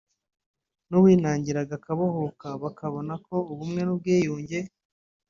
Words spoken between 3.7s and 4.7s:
n’ubwiyunge”